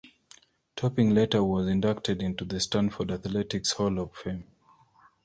[0.75, 4.45] Topping later was inducted into the Stanford Athletics Hall of Fame.